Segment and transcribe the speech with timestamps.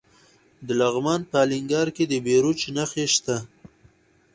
[0.67, 3.37] د لغمان په الینګار کې د بیروج نښې شته.